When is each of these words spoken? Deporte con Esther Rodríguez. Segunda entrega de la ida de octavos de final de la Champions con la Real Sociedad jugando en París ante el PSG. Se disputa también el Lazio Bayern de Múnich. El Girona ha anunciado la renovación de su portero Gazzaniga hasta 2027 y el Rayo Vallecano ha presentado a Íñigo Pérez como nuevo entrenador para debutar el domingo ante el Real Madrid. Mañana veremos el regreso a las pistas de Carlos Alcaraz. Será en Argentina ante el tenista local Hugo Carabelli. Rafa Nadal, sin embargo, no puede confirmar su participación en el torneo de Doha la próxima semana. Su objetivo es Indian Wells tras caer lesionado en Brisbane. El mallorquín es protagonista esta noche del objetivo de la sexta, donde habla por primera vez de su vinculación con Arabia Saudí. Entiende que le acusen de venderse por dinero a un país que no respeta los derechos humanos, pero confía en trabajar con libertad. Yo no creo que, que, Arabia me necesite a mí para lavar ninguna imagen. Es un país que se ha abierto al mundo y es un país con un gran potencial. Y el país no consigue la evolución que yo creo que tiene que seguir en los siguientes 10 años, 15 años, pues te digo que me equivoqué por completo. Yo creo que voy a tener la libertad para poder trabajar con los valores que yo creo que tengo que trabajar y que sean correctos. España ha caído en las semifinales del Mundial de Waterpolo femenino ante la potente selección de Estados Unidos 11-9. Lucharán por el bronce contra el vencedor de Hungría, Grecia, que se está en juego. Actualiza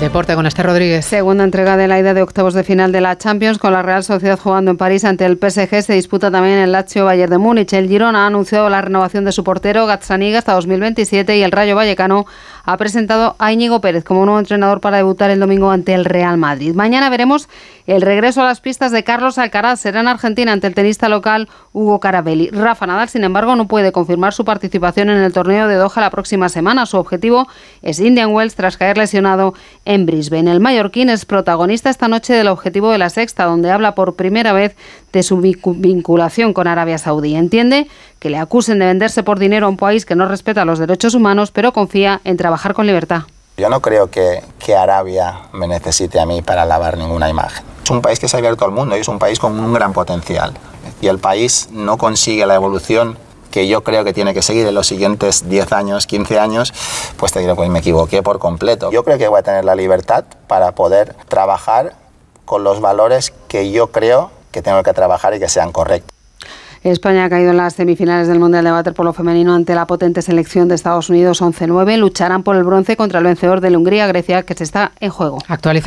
Deporte 0.00 0.36
con 0.36 0.46
Esther 0.46 0.66
Rodríguez. 0.66 1.04
Segunda 1.04 1.42
entrega 1.42 1.76
de 1.76 1.88
la 1.88 1.98
ida 1.98 2.14
de 2.14 2.22
octavos 2.22 2.54
de 2.54 2.62
final 2.62 2.92
de 2.92 3.00
la 3.00 3.18
Champions 3.18 3.58
con 3.58 3.72
la 3.72 3.82
Real 3.82 4.04
Sociedad 4.04 4.38
jugando 4.38 4.70
en 4.70 4.76
París 4.76 5.04
ante 5.04 5.26
el 5.26 5.36
PSG. 5.36 5.82
Se 5.82 5.92
disputa 5.92 6.30
también 6.30 6.58
el 6.58 6.70
Lazio 6.70 7.04
Bayern 7.04 7.30
de 7.30 7.38
Múnich. 7.38 7.72
El 7.72 7.88
Girona 7.88 8.22
ha 8.22 8.26
anunciado 8.28 8.70
la 8.70 8.80
renovación 8.80 9.24
de 9.24 9.32
su 9.32 9.42
portero 9.42 9.86
Gazzaniga 9.86 10.38
hasta 10.38 10.54
2027 10.54 11.36
y 11.36 11.42
el 11.42 11.50
Rayo 11.50 11.74
Vallecano 11.74 12.26
ha 12.64 12.76
presentado 12.76 13.34
a 13.40 13.52
Íñigo 13.52 13.80
Pérez 13.80 14.04
como 14.04 14.24
nuevo 14.24 14.38
entrenador 14.38 14.80
para 14.80 14.98
debutar 14.98 15.30
el 15.30 15.40
domingo 15.40 15.70
ante 15.70 15.94
el 15.94 16.04
Real 16.04 16.36
Madrid. 16.36 16.74
Mañana 16.74 17.10
veremos 17.10 17.48
el 17.86 18.02
regreso 18.02 18.42
a 18.42 18.44
las 18.44 18.60
pistas 18.60 18.92
de 18.92 19.02
Carlos 19.02 19.36
Alcaraz. 19.38 19.80
Será 19.80 20.00
en 20.00 20.08
Argentina 20.08 20.52
ante 20.52 20.68
el 20.68 20.74
tenista 20.74 21.08
local 21.08 21.48
Hugo 21.72 21.98
Carabelli. 21.98 22.50
Rafa 22.50 22.86
Nadal, 22.86 23.08
sin 23.08 23.24
embargo, 23.24 23.56
no 23.56 23.66
puede 23.66 23.90
confirmar 23.90 24.32
su 24.32 24.44
participación 24.44 25.10
en 25.10 25.18
el 25.18 25.32
torneo 25.32 25.66
de 25.66 25.74
Doha 25.74 26.00
la 26.00 26.10
próxima 26.10 26.48
semana. 26.50 26.86
Su 26.86 26.98
objetivo 26.98 27.48
es 27.82 27.98
Indian 27.98 28.30
Wells 28.30 28.54
tras 28.54 28.76
caer 28.76 28.96
lesionado 28.96 29.54
en 29.88 29.97
Brisbane. 30.06 30.50
El 30.50 30.60
mallorquín 30.60 31.10
es 31.10 31.24
protagonista 31.24 31.90
esta 31.90 32.08
noche 32.08 32.32
del 32.32 32.48
objetivo 32.48 32.90
de 32.90 32.98
la 32.98 33.10
sexta, 33.10 33.44
donde 33.44 33.70
habla 33.70 33.94
por 33.94 34.14
primera 34.14 34.52
vez 34.52 34.76
de 35.12 35.22
su 35.22 35.38
vinculación 35.38 36.52
con 36.52 36.66
Arabia 36.66 36.98
Saudí. 36.98 37.34
Entiende 37.34 37.88
que 38.18 38.30
le 38.30 38.38
acusen 38.38 38.78
de 38.78 38.86
venderse 38.86 39.22
por 39.22 39.38
dinero 39.38 39.66
a 39.66 39.68
un 39.68 39.76
país 39.76 40.04
que 40.04 40.14
no 40.14 40.26
respeta 40.26 40.64
los 40.64 40.78
derechos 40.78 41.14
humanos, 41.14 41.50
pero 41.50 41.72
confía 41.72 42.20
en 42.24 42.36
trabajar 42.36 42.74
con 42.74 42.86
libertad. 42.86 43.22
Yo 43.56 43.68
no 43.68 43.80
creo 43.80 44.10
que, 44.10 44.42
que, 44.64 44.76
Arabia 44.76 45.40
me 45.52 45.66
necesite 45.66 46.20
a 46.20 46.26
mí 46.26 46.42
para 46.42 46.64
lavar 46.64 46.96
ninguna 46.96 47.28
imagen. 47.28 47.64
Es 47.82 47.90
un 47.90 48.02
país 48.02 48.20
que 48.20 48.28
se 48.28 48.36
ha 48.36 48.38
abierto 48.38 48.64
al 48.64 48.70
mundo 48.70 48.96
y 48.96 49.00
es 49.00 49.08
un 49.08 49.18
país 49.18 49.38
con 49.38 49.58
un 49.58 49.72
gran 49.72 49.92
potencial. 49.92 50.52
Y 51.00 51.08
el 51.08 51.18
país 51.18 51.68
no 51.72 51.98
consigue 51.98 52.46
la 52.46 52.54
evolución 52.54 53.18
que 53.58 53.66
yo 53.66 53.82
creo 53.82 54.04
que 54.04 54.12
tiene 54.12 54.34
que 54.34 54.40
seguir 54.40 54.68
en 54.68 54.74
los 54.76 54.86
siguientes 54.86 55.48
10 55.48 55.72
años, 55.72 56.06
15 56.06 56.38
años, 56.38 56.72
pues 57.16 57.32
te 57.32 57.40
digo 57.40 57.56
que 57.56 57.68
me 57.68 57.80
equivoqué 57.80 58.22
por 58.22 58.38
completo. 58.38 58.92
Yo 58.92 59.02
creo 59.02 59.18
que 59.18 59.26
voy 59.26 59.40
a 59.40 59.42
tener 59.42 59.64
la 59.64 59.74
libertad 59.74 60.22
para 60.46 60.76
poder 60.76 61.16
trabajar 61.26 61.94
con 62.44 62.62
los 62.62 62.80
valores 62.80 63.32
que 63.48 63.72
yo 63.72 63.88
creo 63.88 64.30
que 64.52 64.62
tengo 64.62 64.80
que 64.84 64.92
trabajar 64.92 65.34
y 65.34 65.40
que 65.40 65.48
sean 65.48 65.72
correctos. 65.72 66.16
España 66.84 67.24
ha 67.24 67.28
caído 67.28 67.50
en 67.50 67.56
las 67.56 67.74
semifinales 67.74 68.28
del 68.28 68.38
Mundial 68.38 68.64
de 68.64 68.70
Waterpolo 68.70 69.12
femenino 69.12 69.54
ante 69.54 69.74
la 69.74 69.86
potente 69.86 70.22
selección 70.22 70.68
de 70.68 70.76
Estados 70.76 71.10
Unidos 71.10 71.42
11-9. 71.42 71.96
Lucharán 71.96 72.44
por 72.44 72.54
el 72.54 72.62
bronce 72.62 72.96
contra 72.96 73.18
el 73.18 73.24
vencedor 73.24 73.60
de 73.60 73.76
Hungría, 73.76 74.06
Grecia, 74.06 74.44
que 74.44 74.54
se 74.54 74.62
está 74.62 74.92
en 75.00 75.10
juego. 75.10 75.38
Actualiza 75.48 75.86